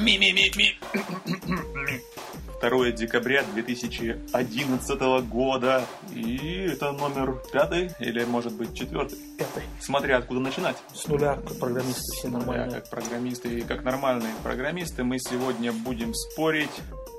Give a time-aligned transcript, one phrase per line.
[0.00, 0.78] Ми-ми-ми-ми.
[2.60, 5.84] 2 декабря 2011 года.
[6.14, 9.18] И это номер пятый или, может быть, четвертый.
[9.38, 9.62] Пятый.
[9.80, 10.76] Смотря откуда начинать.
[10.94, 12.70] С нуля, как программисты все нормальные.
[12.70, 16.70] как программисты и как нормальные программисты, мы сегодня будем спорить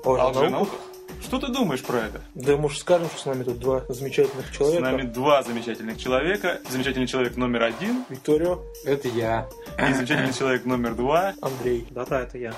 [0.04, 0.78] О о лженауках?
[1.22, 2.20] Что ты думаешь про это?
[2.34, 4.82] Да, может, скажем, что с нами тут два замечательных С человека.
[4.82, 6.60] нами два замечательных человека.
[6.68, 9.48] Замечательный человек номер один Викторио, Это я.
[9.78, 11.34] и замечательный человек номер два.
[11.40, 11.86] Андрей.
[11.90, 12.52] Да-да, это я.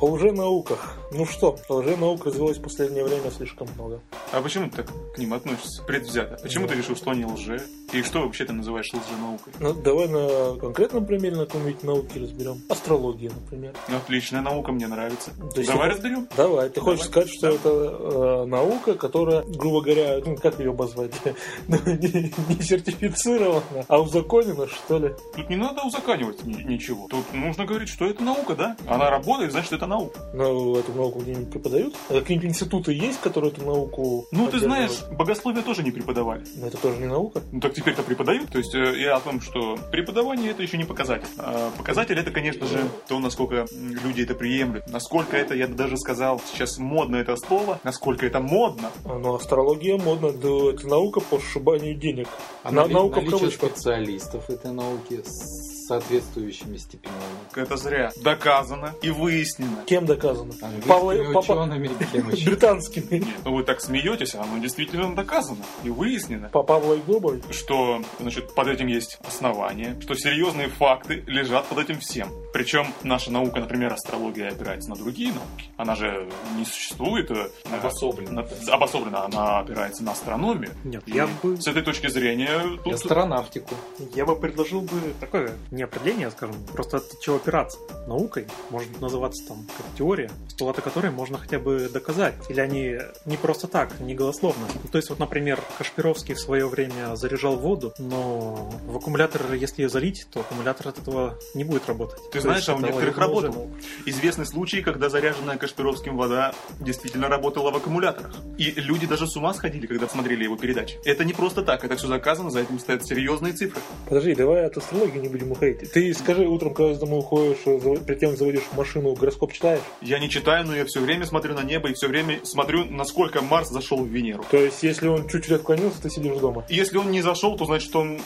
[0.00, 0.96] О лженауках.
[1.12, 4.00] Ну что, лженаук развелось в последнее время слишком много.
[4.32, 6.38] А почему ты так к ним относишься предвзято?
[6.42, 7.62] Почему ты решил, что они лже?
[7.92, 9.52] И что вообще ты называешь лженаукой?
[9.60, 12.62] Ну, давай на конкретном примере на какой-нибудь науке разберем.
[12.68, 13.74] Астрология, например.
[13.88, 15.30] Ну, Отличная наука, мне нравится.
[15.54, 16.28] То есть Давай это- разберем.
[16.36, 17.26] Давай, ты хочешь Давай.
[17.28, 21.12] сказать, что это э, наука, которая, грубо говоря, ну как ее обозвать,
[21.68, 25.14] Ну, не, не сертифицирована, а узаконена, что ли?
[25.36, 27.06] Тут не надо узаканивать ни- ничего.
[27.08, 28.76] Тут нужно говорить, что это наука, да?
[28.86, 30.20] Она работает, значит, это наука.
[30.34, 31.94] Ну, эту науку где-нибудь преподают?
[32.08, 36.44] А какие-нибудь институты есть, которые эту науку Ну, ты знаешь, богословие тоже не преподавали.
[36.56, 37.42] Но это тоже не наука.
[37.52, 38.50] Ну, так теперь-то преподают.
[38.50, 41.26] То есть э, я о том, что преподавание это еще не показатель.
[41.38, 43.66] А показатель это, конечно же, то, насколько
[44.04, 44.88] люди это приемлют.
[44.88, 47.80] Насколько это, я бы даже сказал, сейчас модно это слово.
[47.84, 48.90] Насколько это модно.
[49.04, 52.28] А, Ну, астрология модно, да это наука по сшибанию денег.
[52.62, 53.70] А На- наука в кавычках.
[53.70, 57.18] специалистов этой науки с соответствующими степенями.
[57.54, 58.12] Это зря.
[58.22, 59.82] Доказано и выяснено.
[59.86, 60.52] Кем доказано?
[60.86, 62.46] Папа- учеными и кем еще.
[62.46, 63.18] Британскими.
[63.18, 66.48] Нет, ну вы так смеетесь, а оно действительно доказано и выяснено.
[66.48, 67.42] По Павловой Глобовой.
[67.50, 72.28] что значит, под этим есть основания, что серьезные факты лежат под этим всем.
[72.52, 75.70] Причем наша наука, например, астрология опирается на другие науки.
[75.76, 78.42] Она же не существует э, Обособленно.
[78.42, 80.70] на- обособленно, она опирается на астрономию.
[80.84, 82.94] Нет, И я бы, С этой точки зрения И тут...
[82.94, 83.74] астронавтику.
[84.14, 84.90] я бы предложил бы
[85.20, 87.78] такое не определение, скажем, просто от чего опираться.
[88.06, 92.34] Наукой может называться там как теория, постулаты которой можно хотя бы доказать.
[92.48, 94.66] Или они не просто так, не голословно.
[94.82, 99.82] Ну, То есть, вот, например, Кашпировский в свое время заряжал воду, но в аккумулятор, если
[99.82, 102.18] ее залить, то аккумулятор от этого не будет работать.
[102.30, 103.52] Ты То знаешь, а у некоторых уже работал.
[103.52, 103.72] наука.
[104.06, 108.34] Известны случаи, когда заряженная Кашпировским вода действительно работала в аккумуляторах.
[108.58, 110.98] И люди даже с ума сходили, когда смотрели его передачи.
[111.04, 113.80] Это не просто так, это все заказано, за этим стоят серьезные цифры.
[114.08, 115.71] Подожди, давай от астрологии не будем уходить.
[115.74, 119.80] Ты скажи утром, когда из дома уходишь, э, перед тем, заводишь машину, гороскоп читаешь?
[120.00, 123.42] Я не читаю, но я все время смотрю на небо и все время смотрю, насколько
[123.42, 124.44] Марс зашел в Венеру.
[124.50, 126.64] То есть, если он чуть-чуть отклонился, ты сидишь дома.
[126.68, 128.20] Если он не зашел, то значит он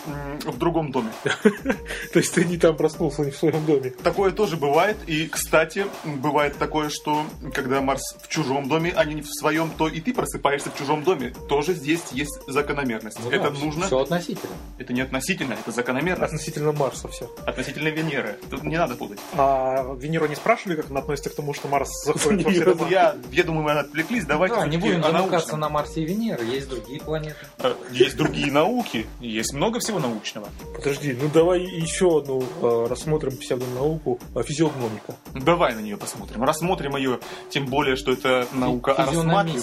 [0.44, 1.10] в другом доме.
[1.24, 3.90] То есть, ты не там проснулся, не в своем доме.
[4.02, 4.96] Такое тоже бывает.
[5.06, 9.88] И, кстати, бывает такое, что когда Марс в чужом доме, а не в своем, то
[9.88, 11.32] и ты просыпаешься в чужом доме.
[11.48, 13.18] Тоже здесь есть закономерность.
[13.22, 13.86] Ну это нужно.
[13.86, 14.54] Все относительно.
[14.78, 16.32] Это не относительно, это закономерность.
[16.32, 17.25] Относительно Марса все.
[17.46, 18.38] Относительно Венеры.
[18.50, 19.18] Тут не надо путать.
[19.34, 22.88] А Венеру не спрашивали, как она относится к тому, что Марс заходит во все дома?
[22.90, 24.24] Я, я думаю, мы отвлеклись.
[24.24, 27.36] Давайте Да, не будем замыкаться на Марсе и Венере, есть другие планеты.
[27.58, 30.48] Э, Есть другие науки, есть много всего научного.
[30.74, 35.14] Подожди, ну давай еще одну э, рассмотрим псевдонауку э, физиогномика.
[35.34, 36.42] Давай на нее посмотрим.
[36.44, 37.18] Рассмотрим ее,
[37.50, 39.58] тем более, что это наука о рассматривании.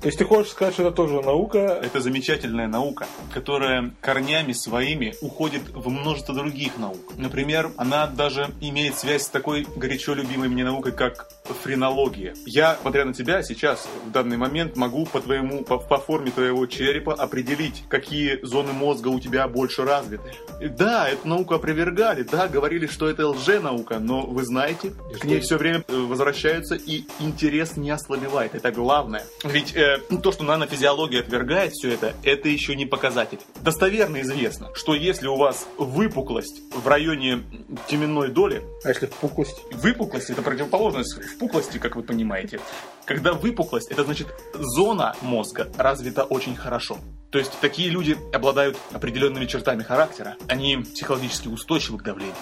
[0.00, 1.58] То есть ты хочешь сказать, что это тоже наука?
[1.82, 6.95] Это замечательная наука, которая корнями своими уходит в множество других наук.
[7.16, 11.28] Например, она даже имеет связь с такой горячо любимой мне наукой, как
[11.62, 12.34] френология.
[12.46, 16.66] Я, смотря на тебя, сейчас, в данный момент, могу по твоему, по, по форме твоего
[16.66, 20.32] черепа определить, какие зоны мозга у тебя больше развиты.
[20.60, 25.24] И Да, эту науку опровергали, да, говорили, что это лженаука, но вы знаете, И к
[25.24, 28.54] ней все время э, возвращаются, и интерес не ослабевает.
[28.54, 29.24] Это главное.
[29.44, 33.38] Ведь э, то, что нанофизиология отвергает все это, это еще не показатель.
[33.60, 37.42] Достоверно известно, что если у вас выпуклость в районе
[37.88, 39.62] теменной доли, А если впуклость?
[39.72, 42.60] выпуклость это противоположность впуклости, как вы понимаете.
[43.04, 46.98] Когда выпуклость, это значит зона мозга развита очень хорошо.
[47.30, 50.36] То есть такие люди обладают определенными чертами характера.
[50.48, 52.34] Они психологически устойчивы к давлению.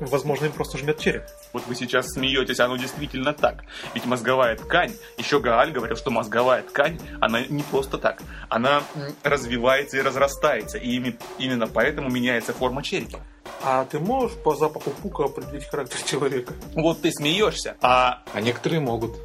[0.00, 1.24] Возможно, им просто жмет череп.
[1.52, 3.64] Вот вы сейчас смеетесь, оно действительно так.
[3.94, 8.22] Ведь мозговая ткань, еще Гааль говорил, что мозговая ткань, она не просто так.
[8.48, 8.82] Она
[9.24, 13.20] развивается и разрастается, и ими- именно поэтому меняется форма черепа.
[13.62, 16.54] А ты можешь по запаху пука определить характер человека?
[16.74, 19.16] Вот ты смеешься, а, А некоторые могут.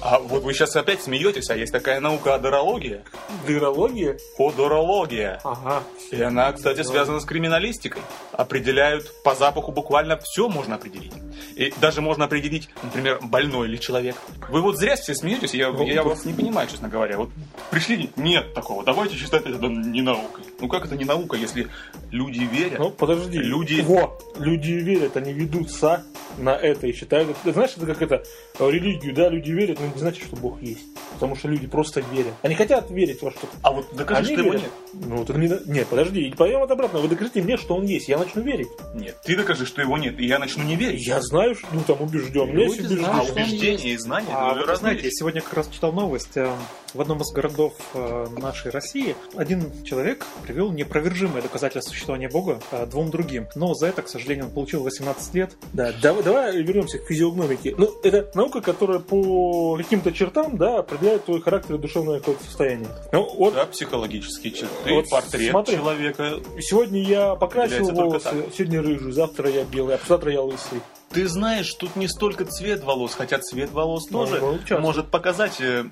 [0.00, 3.02] а вот вы сейчас опять смеетесь, а есть такая наука одорология.
[3.46, 4.18] Дырология?
[4.38, 5.40] Одорология.
[5.44, 5.82] Ага.
[6.10, 8.02] И она, кстати, связана с криминалистикой.
[8.32, 11.12] Определяют по запаху буквально все можно определить.
[11.56, 14.16] И даже можно определить, например, больной ли человек.
[14.48, 17.16] Вы вот зря все смеетесь, я, я вас не понимаю, честно говоря.
[17.18, 17.30] Вот
[17.70, 20.44] пришли, нет такого, давайте считать это не наукой.
[20.60, 21.68] Ну как это не наука, если
[22.10, 22.78] люди верят?
[22.78, 23.38] Ну, подожди.
[23.38, 26.04] Люди- Во, люди верят, они ведутся.
[26.38, 27.36] на это и считают...
[27.44, 28.24] Ты знаешь, это как это,
[28.58, 30.84] религию, да, люди верят, но не значит, что Бог есть.
[31.14, 32.34] Потому что люди просто верят.
[32.42, 33.56] Они хотят верить во что-то.
[33.62, 34.70] А вот докажи, что его нет.
[34.94, 35.48] Ну, это не...
[35.66, 36.98] Нет, подожди, пойдем от обратно.
[37.00, 38.08] Вы докажите мне, что он есть.
[38.08, 38.68] Я начну верить.
[38.94, 39.16] Нет.
[39.24, 41.06] Ты докажи, что его нет, и я начну не верить.
[41.06, 42.50] Я что, ну, там, убежден.
[42.52, 43.94] Люди А знают, убеждение.
[43.94, 46.36] и знания А разные знаете, я сегодня как раз читал новость.
[46.36, 46.48] э,
[46.94, 52.86] В одном из городов э, нашей России один человек привел непровержимое доказательство существования Бога э,
[52.86, 53.46] двум другим.
[53.56, 55.50] Но за это, к сожалению, он получил 18 лет.
[55.72, 57.74] Да, давай, давай вернемся к физиогномике.
[57.76, 62.88] Ну, это наука, которая по каким-то чертам, да, определяет твой характер и душевное какое-то состояние.
[63.12, 65.76] Ну, вот Да, психологические черты, Вот портрет смотри.
[65.76, 66.40] человека.
[66.60, 70.80] сегодня я покрасил волосы, сегодня рыжий, завтра я белый, а завтра я лысый.
[71.14, 75.60] Ты знаешь, тут не столько цвет волос, хотя цвет волос Ну, тоже ну, может показать
[75.60, 75.84] э,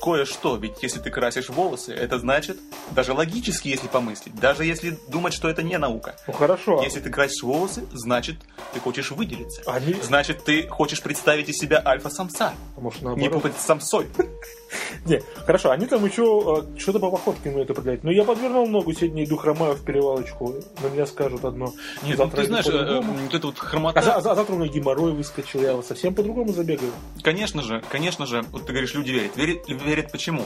[0.00, 0.54] кое-что.
[0.54, 2.58] Ведь если ты красишь волосы, это значит,
[2.92, 6.14] даже логически, если помыслить, даже если думать, что это не наука.
[6.28, 6.80] Ну, хорошо.
[6.80, 8.36] Если ты красишь волосы, значит,
[8.72, 9.62] ты хочешь выделиться.
[9.66, 9.94] Они...
[9.94, 12.52] Значит, ты хочешь представить из себя альфа-самца.
[12.76, 13.42] А может, Не наоборот?
[13.42, 14.06] путать с самцой.
[15.06, 18.04] Не, хорошо, они там еще э, что-то по походке умеют определять.
[18.04, 20.54] Ну, я подвернул ногу, сегодня иду хромаю в перевалочку.
[20.82, 21.72] На меня скажут одно.
[22.04, 24.67] Нет, ну ты знаешь, э, вот эта вот А, хромота, а а завтра у меня
[24.68, 26.92] геморрой выскочил, я совсем по-другому забегаю.
[27.22, 29.36] конечно же, конечно же, вот ты говоришь, люди верят.
[29.36, 30.42] Верят, верят почему?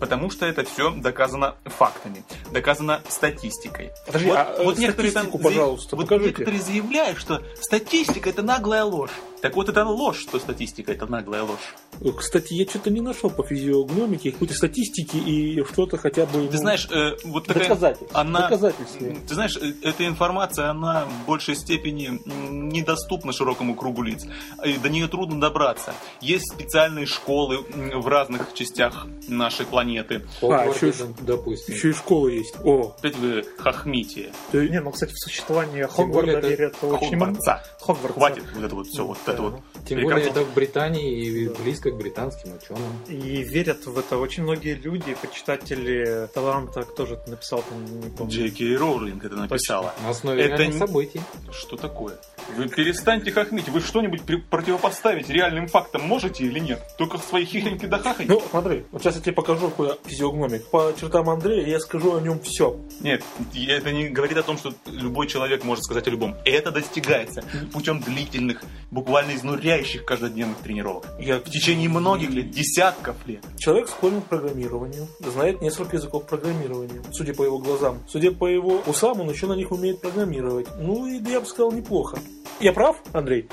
[0.00, 3.90] Потому что это все доказано фактами, доказано статистикой.
[4.06, 6.30] Подожди, вот, а, э, вот некоторые там пожалуйста, вот покажите.
[6.30, 9.10] некоторые заявляют, что статистика это наглая ложь.
[9.44, 11.74] Так вот это ложь, что статистика это наглая ложь.
[12.00, 16.46] Э, Кстати, я что-то не нашел по физиогномике какой-то статистики и что-то хотя бы...
[16.46, 17.64] Ты ну, знаешь, э, вот такая...
[17.64, 18.16] доказательств.
[18.16, 18.96] она- Доказательств.
[19.28, 24.24] Ты знаешь, э, эта информация, она в большей степени недоступна широкому кругу лиц.
[24.64, 25.92] И До нее трудно добраться.
[26.22, 30.22] Есть специальные школы в разных частях нашей планеты.
[30.40, 31.74] Хогвартс, еще ж- допустим.
[31.74, 32.54] Еще и школа есть.
[32.64, 34.32] О, Опять вы хохмите.
[34.52, 37.10] ты- Не, ну, кстати, в более Хогварда это верят очень.
[37.10, 37.62] Хогвартса.
[37.80, 38.12] Хогвартса.
[38.14, 39.18] Хватит вот это вот все, вот.
[39.34, 39.60] Это вот.
[39.86, 40.30] Тем более Прекратите.
[40.30, 42.82] это в Британии и близко к британским ученым.
[43.08, 48.10] И верят в это очень многие люди, почитатели таланта, кто же это написал, там, не
[48.10, 48.32] помню.
[48.32, 49.94] Джей Кей Роулинг это написала.
[50.02, 51.20] На основе Это реальных не- событий.
[51.52, 52.16] Что такое?
[52.56, 53.68] Вы перестаньте хохмить.
[53.68, 56.80] Вы что-нибудь противопоставить реальным фактам можете или нет?
[56.98, 58.30] Только свои хихоньки да хахоньки?
[58.30, 60.66] Ну, смотри, вот сейчас я тебе покажу какой физиогномик.
[60.66, 62.78] По чертам Андрея я скажу о нем все.
[63.00, 63.22] Нет,
[63.54, 66.36] это не говорит о том, что любой человек может сказать о любом.
[66.44, 71.06] Это достигается путем длительных, буквально изнуряющих каждодневных тренировок.
[71.18, 73.44] Я В течение многих лет, десятков лет.
[73.58, 77.98] Человек склонен к программированию, знает несколько языков программирования, судя по его глазам.
[78.08, 80.66] Судя по его усам, он еще на них умеет программировать.
[80.78, 82.18] Ну, и я бы сказал, неплохо.
[82.60, 83.48] Я прав, Андрей?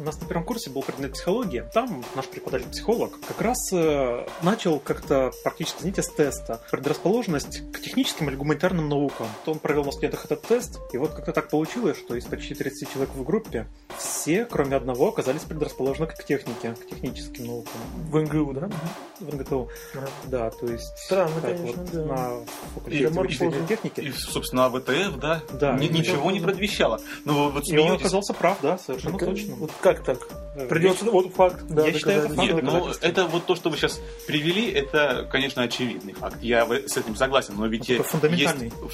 [0.00, 1.62] У нас на первом курсе был предмет психология.
[1.74, 8.30] Там наш преподаватель-психолог как раз э, начал как-то практически, знаете, с теста предрасположенность к техническим
[8.30, 9.26] или гуманитарным наукам.
[9.44, 12.54] То он провел на студентах этот тест, и вот как-то так получилось, что из почти
[12.54, 13.66] 30 человек в группе
[14.20, 17.72] все, кроме одного, оказались предрасположены к технике, к техническим наукам
[18.10, 18.70] В НГУ, да?
[19.20, 19.68] в НГТУ.
[19.94, 20.08] Ага.
[20.26, 20.96] Да, то есть...
[20.98, 22.04] Странно, так конечно, вот, да.
[22.04, 22.44] На
[22.74, 24.00] факультете вычислительной техники.
[24.00, 27.00] И, собственно, АВТФ, да, Да, ни- и ничего не предвещало.
[27.24, 28.00] Ну, вы вот И он смеетесь.
[28.02, 29.54] оказался прав, да, совершенно Как- точно.
[29.56, 30.18] Вот как так?
[30.56, 32.34] Э, Придется, вот факт, да, Я считаю, это.
[32.36, 33.06] Нет, ну доказательства.
[33.06, 36.36] это вот то, что вы сейчас привели, это, конечно, очевидный факт.
[36.42, 38.04] Я с этим согласен, но ведь есть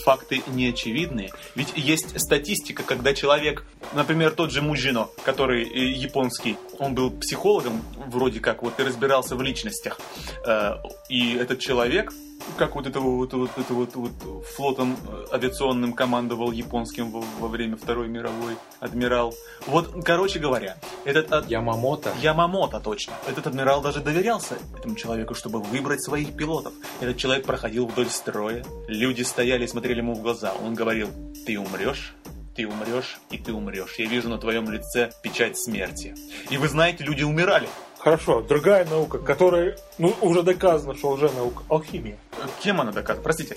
[0.04, 1.30] факты неочевидные.
[1.54, 3.64] Ведь есть статистика, когда человек,
[3.94, 9.34] например, тот же Мужино, который э, японский, он был психологом, вроде как, вот и разбирался
[9.36, 9.98] в личностях.
[10.46, 10.76] Э,
[11.08, 12.12] И этот человек,
[12.56, 14.12] как вот это вот, вот, это вот, вот
[14.54, 19.34] флотом э, авиационным командовал японским во, во время Второй мировой адмирал.
[19.66, 22.12] Вот, короче говоря, этот ад- Ямамото.
[22.22, 23.14] Ямамото, точно.
[23.28, 26.72] Этот адмирал даже доверялся этому человеку, чтобы выбрать своих пилотов.
[27.00, 30.52] Этот человек проходил вдоль строя, люди стояли и смотрели ему в глаза.
[30.64, 31.08] Он говорил,
[31.46, 32.14] ты умрешь,
[32.56, 33.94] ты умрешь и ты умрешь.
[33.98, 36.14] Я вижу на твоем лице печать смерти.
[36.50, 37.68] И вы знаете, люди умирали.
[37.98, 41.64] Хорошо, другая наука, которая, ну, уже доказано, что лженаука.
[41.68, 42.16] Алхимия.
[42.62, 43.22] Кем она доказана?
[43.22, 43.54] Простите.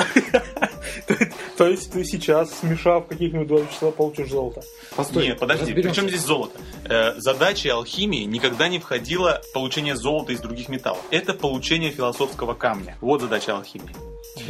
[1.57, 4.63] То есть ты сейчас, смешав каких-нибудь два вещества, получишь золото.
[4.95, 5.89] Постой, Нет, подожди, разберемся.
[5.89, 6.57] причем здесь золото?
[6.85, 11.03] Э, задачей алхимии никогда не входило получение золота из других металлов.
[11.11, 12.97] Это получение философского камня.
[13.01, 13.93] Вот задача алхимии.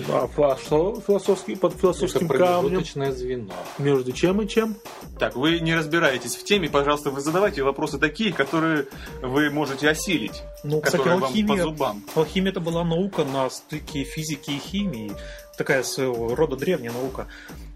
[0.09, 2.61] А, а что философский, под Это философским камнем?
[2.61, 3.53] промежуточное звено.
[3.77, 4.75] Между чем и чем?
[5.19, 8.87] Так, вы не разбираетесь в теме, пожалуйста, вы задавайте вопросы такие, которые
[9.21, 12.03] вы можете осилить, Ну, кстати, вам по алхимия, зубам.
[12.15, 15.11] алхимия это была наука на стыке физики и химии.
[15.57, 17.27] Такая своего рода древняя наука.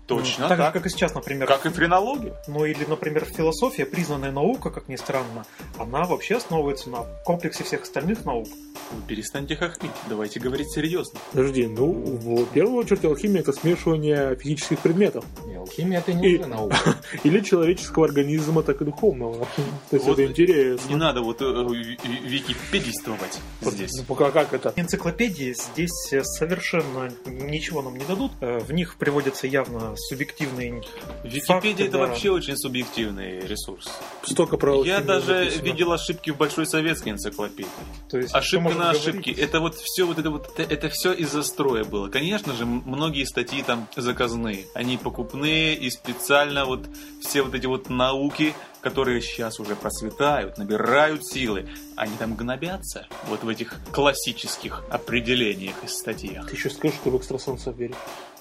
[0.07, 0.57] Точно Ну, так.
[0.57, 0.74] же, так.
[0.74, 1.48] как и сейчас, например.
[1.48, 2.33] Как и френология.
[2.48, 5.45] Ну или, например, философия, признанная наука, как ни странно,
[5.79, 8.48] она вообще основывается на комплексе всех остальных наук.
[8.91, 11.19] Вы перестаньте хохмить, давайте говорить серьезно.
[11.31, 15.24] Подожди, ну, в первую очередь алхимия это смешивание физических предметов.
[15.67, 16.77] Химия это не И- уже наука.
[17.24, 19.48] Или человеческого организма, так и духовного.
[19.89, 20.89] То есть Вот это интересно.
[20.89, 23.91] Не надо вот э, ви- википедийствовать здесь.
[23.98, 24.74] Ну, пока как это?
[24.75, 28.32] Энциклопедии здесь э, совершенно ничего нам не дадут.
[28.41, 30.82] Э, В них приводятся явно субъективные
[31.24, 31.98] Википедия Факты, это да.
[32.08, 33.88] вообще очень субъективный ресурс.
[34.24, 37.70] Столько про Я даже видел ошибки в большой советской энциклопедии.
[38.10, 39.01] То есть, Ошибка на говорить?
[39.01, 39.29] ошибки.
[39.32, 42.10] Это вот все вот это вот это, это все из-за строя было.
[42.10, 44.65] Конечно же, многие статьи там заказные.
[44.74, 46.88] Они покупные и специально вот
[47.22, 53.43] все вот эти вот науки, которые сейчас уже процветают, набирают силы, они там гнобятся вот
[53.43, 56.50] в этих классических определениях и статьях.
[56.50, 57.95] Ты еще скажешь, что в экстрасенсов веришь.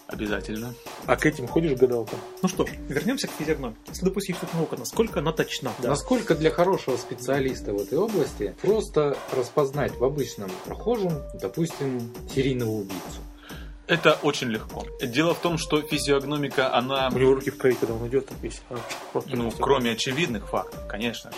[0.08, 0.74] Обязательно.
[1.06, 2.18] А к этим ходишь к гадалкам?
[2.42, 3.78] Ну что ж, вернемся к физиогномике.
[3.88, 5.72] Если допустить, что наука, насколько она точна?
[5.82, 13.22] Насколько для хорошего специалиста в этой области просто распознать в обычном прохожем, допустим, серийного убийцу?
[13.88, 14.84] Это очень легко.
[15.02, 18.38] Дело в том, что физиогномика, она У него руки в крови, когда он идет, так
[18.40, 18.62] весь.
[18.70, 18.76] а,
[19.26, 21.36] Ну, кроме очевидных фактов, конечно же.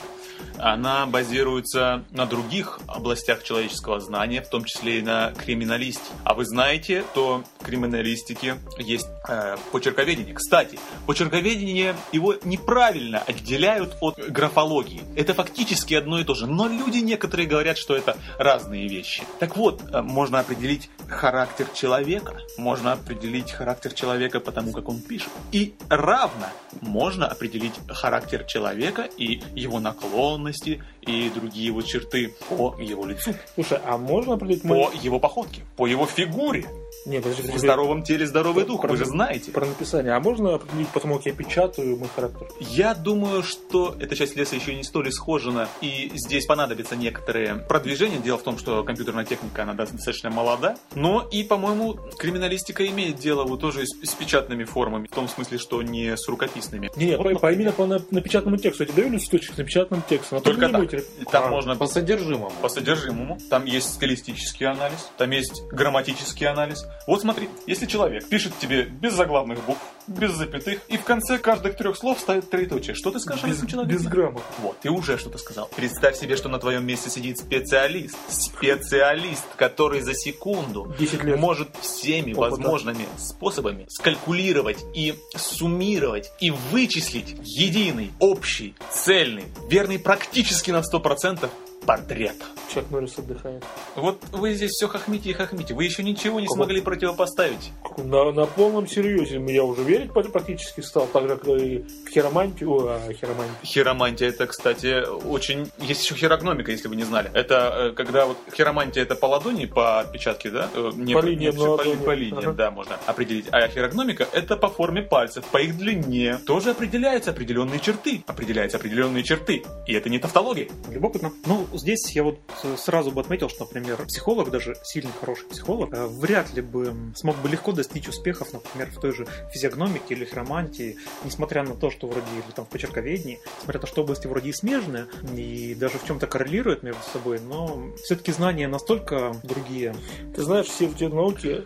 [0.59, 6.15] Она базируется на других областях человеческого знания, в том числе и на криминалистике.
[6.25, 10.35] А вы знаете, то в криминалистике есть э, почерковедение.
[10.35, 15.03] Кстати, почерковедение его неправильно отделяют от графологии.
[15.17, 16.47] Это фактически одно и то же.
[16.47, 19.25] Но люди некоторые говорят, что это разные вещи.
[19.41, 25.01] Так вот, э, можно определить характер человека, можно определить характер человека по тому, как он
[25.01, 25.31] пишет.
[25.53, 26.47] И равно
[26.81, 29.81] можно определить характер человека и его
[30.25, 34.63] наклонности и другие его черты по его лицу, Слушай, а можно определить...
[34.63, 36.65] по его походке, по его фигуре.
[37.07, 39.51] Не, подожди, В здоровом теле здоровый дух, Про- вы же знаете.
[39.51, 40.13] Про написание.
[40.15, 42.49] А можно определить, потому как я печатаю мой характер?
[42.61, 48.19] Я думаю, что эта часть леса еще не столь исхожена, и здесь понадобится некоторые продвижения.
[48.19, 53.45] Дело в том, что компьютерная техника, она достаточно молода, но и, по-моему, криминалистика имеет дело
[53.45, 56.91] вот тоже с, с печатными формами, в том смысле, что не с рукописными.
[56.97, 58.85] Не, не, Вот, по, по именно по на- напечатанному тексту.
[58.85, 60.39] Я тебе даю листочек с напечатанным текстом.
[60.39, 60.81] а Только так.
[60.81, 62.51] будете- Там А, можно По содержимому.
[62.63, 66.87] по содержимому, там есть стилистический анализ, там есть грамматический анализ.
[67.07, 71.77] Вот смотри, если человек пишет тебе без заглавных букв, без запятых, и в конце каждых
[71.77, 73.95] трех слов ставит троеточие, что ты скажешь без, этом человеке?
[73.97, 74.41] без грамма.
[74.61, 75.71] Вот, ты уже что-то сказал.
[75.77, 78.17] Представь себе, что на твоем месте сидит специалист.
[78.29, 81.39] Специалист, который за секунду 10 лет.
[81.39, 82.41] может всеми Опыта.
[82.41, 91.49] возможными способами скалькулировать и суммировать и вычислить единый, общий, цельный, верный практически на 100%
[91.87, 92.37] портрет.
[92.73, 93.63] Чак Норрис отдыхает.
[93.95, 95.75] Вот вы здесь все хохмите и хохмите.
[95.75, 96.57] Вы еще ничего не Кого?
[96.57, 97.73] смогли противопоставить.
[97.99, 102.71] На, на полном серьезе я уже верить практически стал, так же, как и хиромантию.
[102.71, 103.57] О, а, хиромантию.
[103.65, 105.71] Хиромантия это, кстати, очень...
[105.79, 107.31] Есть еще хирогномика, если вы не знали.
[107.35, 110.69] Это э, когда вот хиромантия это по ладони, по отпечатке, да?
[110.75, 111.97] Э, Не По линиям не, по, ладони.
[112.05, 112.53] по линиям, Ага.
[112.53, 113.47] да, можно определить.
[113.53, 116.39] А хирогномика это по форме пальцев, по их длине.
[116.47, 118.25] Тоже определяются определенные черты.
[118.27, 119.63] Определяются определенные черты.
[119.87, 120.69] И это не тавтология.
[120.91, 121.33] Любопытно.
[121.47, 125.93] Ну, здесь я вот э, сразу бы отметил, что, например, психолог, даже сильный хороший психолог,
[125.93, 130.25] э, вряд ли бы смог бы легко достичь успехов, например, в той же физиогномике или
[130.25, 134.27] хиромантии, несмотря на то, что вроде, или там в почерковедении, несмотря на то, что области
[134.27, 139.95] вроде и смежные, и даже в чем-то коррелируют между собой, но все-таки знания настолько другие.
[140.35, 141.65] Ты знаешь, все эти науки,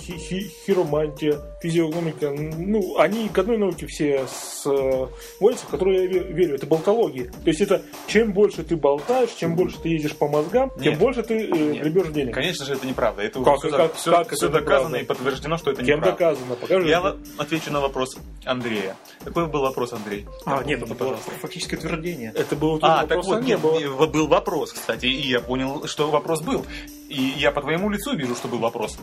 [0.00, 6.54] хиромантия, физиогномика, ну, они к одной науке все сводятся, в которую я ве- верю.
[6.56, 7.24] Это болтология.
[7.30, 10.98] То есть это чем больше ты болтаешь, чем больше ты ездишь по мозгам, тем Нет.
[10.98, 12.34] больше ты э, гребешь денег.
[12.34, 13.22] Конечно же, это неправда.
[13.22, 14.98] Это Как- все, как- все, как все это доказано неправда?
[14.98, 16.10] и подтверждено, что это Кем неправда.
[16.24, 16.54] доказано?
[16.56, 16.88] Покажи.
[16.88, 17.12] Я мне.
[17.38, 18.96] отвечу на вопрос Андрея.
[19.24, 20.26] Какой был вопрос, Андрей?
[20.44, 21.30] А, нет, это было пожалуйста.
[21.40, 22.32] фактически утверждение.
[22.34, 23.78] Это было А, так вот, не нет, было.
[23.80, 26.64] э, был вопрос, кстати, и я понял, что вопрос был.
[27.08, 28.98] И я по твоему лицу вижу, что был вопрос.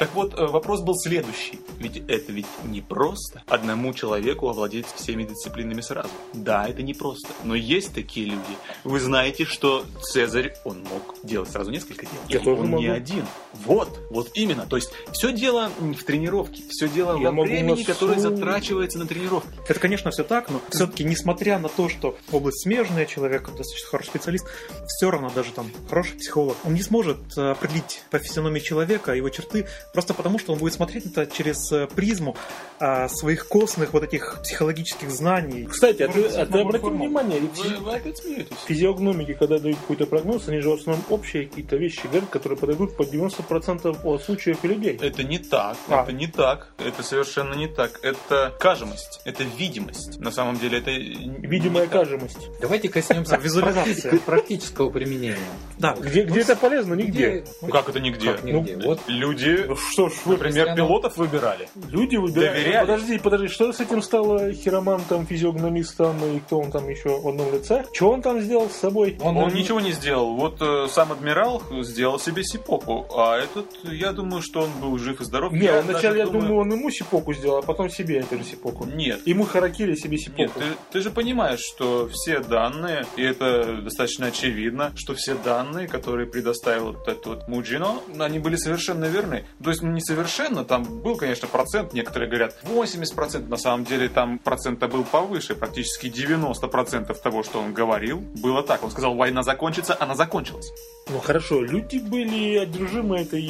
[0.00, 1.60] Так вот, э, вопрос был следующий.
[1.78, 6.08] Ведь это ведь не просто одному человеку овладеть всеми дисциплинами сразу.
[6.32, 7.28] Да, это не просто.
[7.44, 8.56] Но есть такие люди.
[8.82, 12.14] Вы знаете, что Цезарь, он мог делать сразу несколько дел.
[12.30, 12.96] Я И тоже он не могу.
[12.96, 13.26] один.
[13.52, 14.64] Вот, вот именно.
[14.64, 19.06] То есть все дело в тренировке, все дело Я во времени, на которое затрачивается на
[19.06, 19.50] тренировку.
[19.68, 24.08] Это, конечно, все так, но все-таки, несмотря на то, что область смежная, человек достаточно хороший
[24.08, 24.46] специалист,
[24.86, 29.28] все равно даже там хороший психолог, он не сможет э, определить по физиономии человека его
[29.28, 32.36] черты, просто потому что он будет смотреть это через э, призму
[32.78, 35.66] а, своих костных вот этих психологических знаний.
[35.66, 38.56] Кстати, а ты, а ты обратил внимание, ведь Вы, вы опять смеетесь?
[38.66, 42.96] физиогномики, когда дают какой-то прогноз, они же в основном общие какие-то вещи говорят, которые подойдут
[42.96, 44.98] под 90% от случаев и людей.
[45.00, 46.02] Это не так, А.
[46.02, 48.00] это не так, это совершенно не так.
[48.02, 50.18] Это кажемость, это видимость.
[50.18, 52.38] На самом деле это Видимая кажемость.
[52.60, 55.36] Давайте коснемся практи- практического применения.
[55.78, 56.94] Да, Где, где это полезно?
[56.94, 57.44] Нигде.
[57.62, 58.32] Ну как это нигде?
[58.32, 58.76] Как нигде?
[58.76, 60.32] Ну, вот Люди что ж вы...
[60.34, 61.68] Например, пилотов выбирали.
[61.90, 62.54] Люди выбирают.
[62.54, 62.86] Доверяли.
[62.86, 67.52] Подожди, подожди, что с этим стало хиромантом, физиогномистом и кто он там еще в одном
[67.52, 67.84] лице?
[67.92, 69.16] Что он там сделал с собой?
[69.20, 70.34] Он, Он ничего не сделал.
[70.36, 75.20] Вот э, сам адмирал сделал себе сипоку, а этот, я думаю, что он был жив
[75.20, 75.52] и здоров.
[75.52, 78.86] Не, Я вначале, я думаю, он ему сипоку сделал, а потом себе эту же сипоку.
[78.86, 79.26] Нет.
[79.26, 80.42] Ему харакири себе сипоку.
[80.42, 85.88] Нет, ты, ты же понимаешь, что все данные, и это достаточно очевидно, что все данные,
[85.88, 89.44] которые предоставил вот этот вот Муджино, они были совершенно верны.
[89.62, 94.08] То есть, ну, не совершенно, там был, конечно, процент, некоторые говорят 80%, на самом деле
[94.08, 98.82] там процент был повыше, практически 90% того, что он говорил, было так.
[98.82, 100.72] Он сказал, война закончится, она закончилась.
[101.08, 103.42] Ну хорошо, люди были одержимы этой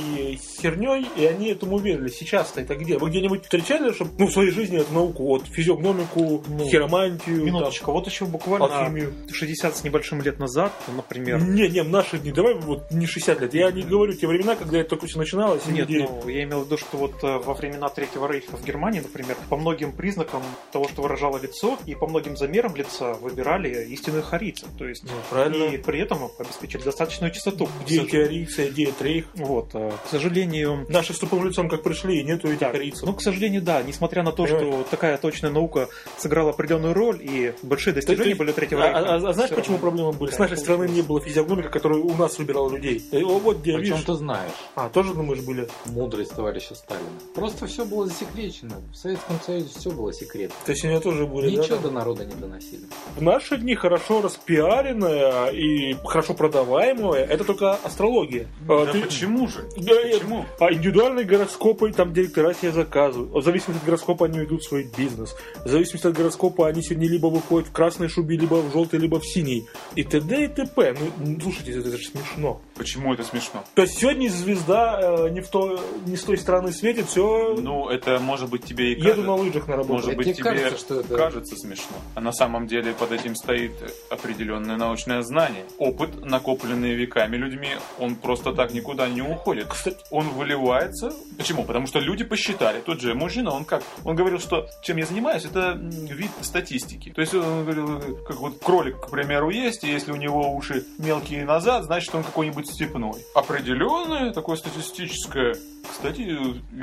[0.61, 2.09] херней, и они этому верили.
[2.09, 2.99] Сейчас-то это где?
[2.99, 7.93] Вы где-нибудь встречали, чтобы ну, в своей жизни эту науку, вот физиогномику, Ну, хиромантию, Минуточку,
[7.93, 9.13] вот еще буквально там, алхимию?
[9.33, 13.41] 60 с небольшим лет назад, например, Не, не, в наши дни, давай вот не 60
[13.41, 13.55] лет.
[13.55, 15.63] Я не говорю те времена, когда это только все начиналось.
[15.67, 18.57] и Нет, люди- ну, я имел в виду, что вот э, во времена Третьего Рейха
[18.57, 23.15] в Германии, например, по многим признакам того, что выражало лицо, и по многим замерам лица
[23.15, 24.69] выбирали истинных харийцев.
[24.79, 25.65] То есть, Ну, правильно.
[25.65, 27.69] и при этом обеспечили достаточную чистоту.
[27.85, 29.27] Где К сож- теорийцы, где трейх.
[29.35, 32.71] Вот, э, к сожалению, Наши с тупым лицом как пришли, и нету этих Да.
[32.73, 33.03] корейцев.
[33.05, 33.83] Ну, к сожалению, да.
[33.83, 34.67] Несмотря на то, Понимаешь?
[34.67, 35.89] что такая точная наука
[36.19, 38.99] сыграла определенную роль, и большие достижения ты- были у Третьего а, Рейха.
[39.01, 40.31] а- а знаешь, всё почему проблемы были?
[40.31, 41.07] С Да, нашей страны не получилось.
[41.07, 43.03] было физиогномика, которая у нас выбирала людей.
[43.13, 44.07] Э, о, вот где, Причем видишь?
[44.07, 45.69] ты знаешь А, тоже, думаешь, были?
[46.01, 47.05] Мудрость товарища Сталина.
[47.35, 48.77] Просто все было засекречено.
[48.93, 50.55] В Советском Союзе все было секретно.
[50.65, 51.83] То есть него тоже были, да, Ничего там?
[51.85, 52.85] до народа не доносили.
[53.17, 58.49] В наши дни хорошо распиаренная и хорошо продаваемая это только астрология.
[58.69, 59.69] А, Да ты- почему же?
[59.77, 60.47] Да, Почему?
[60.59, 63.33] А индивидуальные гороскопы там директора себе заказывают.
[63.33, 65.35] В зависимости от гороскопа они ведут свой бизнес.
[65.65, 69.21] В зависимости от гороскопа они сегодня либо выходят в красной шубе, либо в желтой, либо
[69.21, 69.67] в синей.
[69.97, 70.45] И т.д.
[70.45, 70.97] и т.п.
[71.19, 72.61] Ну, слушайте, это, же смешно.
[72.81, 73.63] Почему это смешно?
[73.75, 77.91] То есть сегодня звезда э, не, в то, не с той стороны светит, все, Ну,
[77.91, 79.27] это может быть тебе и еду кажется.
[79.27, 79.93] на лыжах на работу.
[79.93, 81.97] Может Это быть, тебе кажется, что это- кажется смешно.
[82.15, 83.73] А на самом деле под этим стоит
[84.09, 85.65] определенное научное знание.
[85.77, 87.69] Опыт, накопленный веками людьми,
[87.99, 89.67] он просто так никуда не уходит.
[89.69, 91.13] Кстати, Он выливается.
[91.37, 91.65] Почему?
[91.65, 92.81] Потому что люди посчитали.
[92.81, 93.83] Тот же мужчина, он как?
[94.05, 97.11] Он говорил, что чем я занимаюсь, это вид статистики.
[97.11, 100.87] То есть он говорил, как вот кролик, к примеру, есть, и если у него уши
[100.99, 103.21] мелкие назад, значит он какой-нибудь степной.
[103.35, 105.57] Определенное такое статистическое
[105.91, 106.21] кстати,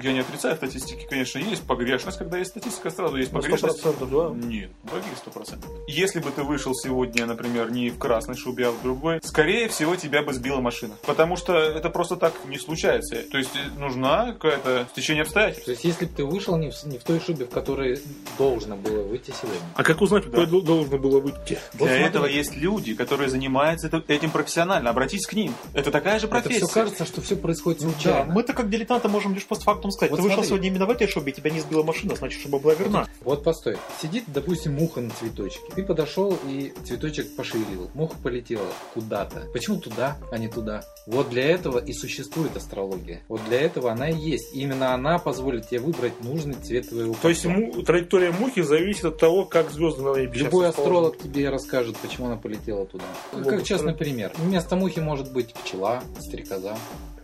[0.03, 3.83] я не отрицаю, в статистике, конечно, есть погрешность, когда есть статистика, сразу есть погрешность.
[3.83, 4.47] 100%, да.
[4.47, 4.69] Нет,
[5.15, 5.69] сто процентов?
[5.87, 9.95] Если бы ты вышел сегодня, например, не в красной шубе, а в другой, скорее всего,
[9.95, 10.95] тебя бы сбила машина.
[11.05, 13.23] Потому что это просто так не случается.
[13.31, 15.65] То есть э, нужна какая-то стечение обстоятельств.
[15.65, 17.99] То есть, если бы ты вышел не в, не в той шубе, в которой
[18.37, 19.61] должно было выйти сегодня.
[19.75, 20.45] А как узнать, Да.
[20.45, 21.37] дол- должно было выйти?
[21.47, 22.03] Для Вот смотри.
[22.03, 24.89] этого есть люди, которые занимаются этим профессионально.
[24.89, 25.53] Обратись к ним.
[25.77, 26.65] Это такая же Это профессия.
[26.65, 28.33] все кажется, что все происходит Да, случайно.
[28.33, 30.09] мы-то как дилетанты можем лишь постфактум сказать.
[30.09, 30.49] Вот ты вышел смотри.
[30.49, 33.07] сегодня именно в этой шубе, и тебя не сбила машина, значит, шуба была верна.
[33.21, 33.77] Вот постой.
[34.01, 35.61] Сидит, допустим, муха на цветочке.
[35.75, 37.91] Ты подошел и цветочек пошевелил.
[37.93, 39.47] Муха полетела куда-то.
[39.53, 40.81] Почему туда, а не туда?
[41.05, 43.21] Вот для этого и существует астрология.
[43.27, 44.55] Вот для этого она и есть.
[44.55, 49.05] И именно она позволит тебе выбрать нужный цвет твоего То есть му- траектория мухи зависит
[49.05, 53.05] от того, как звезды на небе сейчас Любой астролог тебе расскажет, почему она полетела туда.
[53.45, 53.97] Как частный да.
[53.99, 54.31] пример.
[54.37, 56.77] Вместо мухи может быть пчела, стрекоза.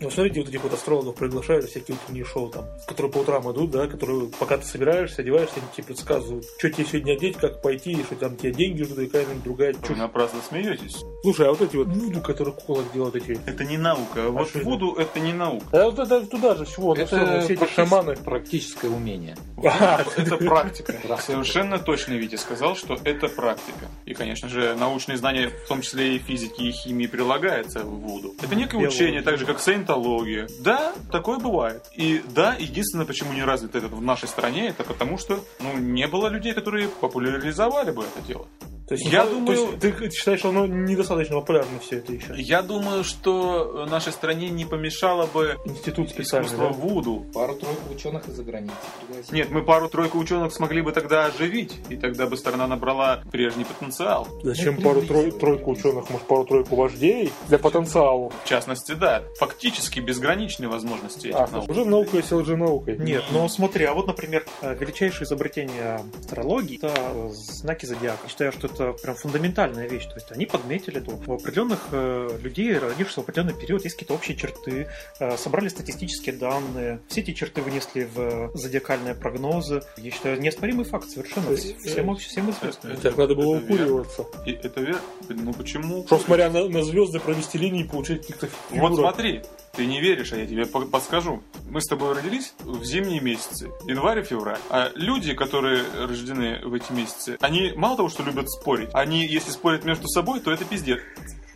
[0.03, 3.71] Ну, смотрите, вот этих вот астрологов приглашают всякие утренние шоу там, которые по утрам идут,
[3.71, 7.93] да, которые, пока ты собираешься, одеваешься, они тебе предсказывают, что тебе сегодня одеть, как пойти,
[7.93, 9.97] и что там тебе деньги ждут, и какая-нибудь другая Вы чушь.
[9.97, 10.97] напрасно смеетесь.
[11.21, 13.39] Слушай, а вот эти вот вуду, которые куколок делают эти...
[13.45, 14.29] Это не наука.
[14.29, 14.67] Вот что это?
[14.67, 15.65] Вуду это не наука.
[15.71, 18.17] А вот это туда же, всего, ну, все, все эти шаманы.
[18.17, 19.38] практическое умение.
[19.63, 20.95] А, Это практика.
[21.08, 21.17] Да.
[21.17, 23.86] Совершенно точно Витя сказал, что это практика.
[24.06, 28.22] И, конечно же, научные знания, в том числе и физики, и химии, прилагаются в Вуду.
[28.41, 28.89] Это некое Биология.
[28.89, 30.47] учение, так же, как саентология.
[30.59, 31.83] Да, такое бывает.
[31.95, 36.07] И да, единственное, почему не развито это в нашей стране, это потому что ну, не
[36.07, 38.47] было людей, которые популяризовали бы это дело.
[38.93, 42.34] То есть, Я то думаю- есть ты считаешь, что оно недостаточно популярно все это еще?
[42.38, 46.69] Я думаю, что нашей стране не помешало бы Институт искусство да?
[46.69, 47.25] Вуду.
[47.34, 48.75] Пару-тройку ученых из-за границы
[49.08, 49.32] пригласить.
[49.32, 54.27] Нет, мы пару-тройку ученых смогли бы тогда оживить, и тогда бы страна набрала прежний потенциал.
[54.43, 58.29] Зачем Ну, пару-тройку приблизилось, ученых, может, пару-тройку вождей для потенциала?
[58.43, 61.69] В частности, да, фактически безграничные возможности этих А, наук.
[61.69, 62.97] уже наука, если лженаукой.
[62.99, 68.27] Нет, но смотри, а вот, например, э, величайшее изобретение астрологии— это э, знаки зодиака.
[68.29, 70.06] Считаю, что это прям фундаментальная вещь.
[70.06, 74.13] То есть они подметили, что у определенных э, людей, родившихся в определенный период, есть какие-то
[74.13, 74.88] общие черты,
[75.19, 79.82] э, собрали статистические данные, все эти черты вынесли в э, зодиакальные прогнозы.
[79.98, 81.52] Я считаю, неоспоримый факт совершенно.
[81.52, 82.96] Есть, Всем, всем известно.
[82.98, 84.26] Так надо было Это укуриваться.
[84.46, 85.02] Это верно.
[85.30, 86.06] Ну почему?
[86.06, 89.00] Что, смотря на, на звезды, провести линии и получить каких-то Вот фигурок.
[89.00, 89.41] смотри,
[89.75, 91.41] Ты не веришь, а я тебе по- подскажу.
[91.67, 94.59] Мы с тобой родились в зимние месяцы, январь и февраль.
[94.69, 99.49] А люди, которые рождены в эти месяцы, они мало того, что любят спорить, они, если
[99.49, 100.99] спорят между собой, то это пиздец.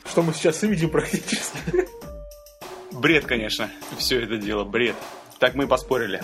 [0.03, 1.57] Что мы сейчас и видим практически.
[2.91, 3.69] Бред, конечно.
[3.99, 4.95] Все это дело бред.
[5.37, 6.23] Так мы и поспорили.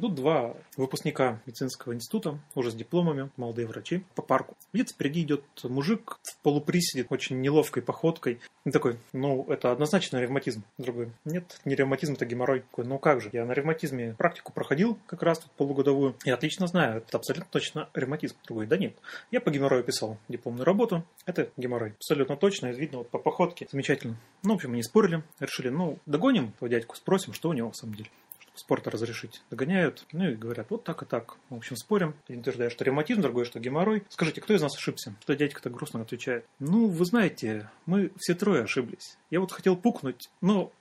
[0.00, 4.56] Тут два выпускника медицинского института, уже с дипломами, молодые врачи, по парку.
[4.72, 8.40] Видите, впереди идет мужик в полуприседе, очень неловкой походкой.
[8.64, 10.62] И такой, ну, это однозначно ревматизм.
[10.78, 12.60] Другой, нет, не ревматизм, это геморрой.
[12.60, 16.16] Такой, ну как же, я на ревматизме практику проходил как раз тут полугодовую.
[16.24, 18.36] Я отлично знаю, это абсолютно точно ревматизм.
[18.44, 18.96] Другой, да нет.
[19.30, 21.92] Я по геморрою писал дипломную работу, это геморрой.
[21.92, 23.66] Абсолютно точно, видно вот по походке.
[23.70, 24.16] Замечательно.
[24.42, 27.76] Ну, в общем, не спорили, решили, ну, догоним этого дядьку, спросим, что у него в
[27.76, 28.10] самом деле
[28.58, 29.42] спорта разрешить.
[29.50, 31.36] Догоняют, ну и говорят, вот так и так.
[31.50, 32.14] В общем, спорим.
[32.28, 34.04] Один утверждает, что ревматизм, другой, что геморрой.
[34.08, 35.14] Скажите, кто из нас ошибся?
[35.22, 36.44] Что дядька так грустно отвечает.
[36.58, 39.16] Ну, вы знаете, мы все трое ошиблись.
[39.30, 40.72] Я вот хотел пукнуть, но